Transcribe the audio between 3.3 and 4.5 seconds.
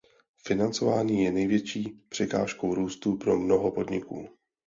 mnoho podniků.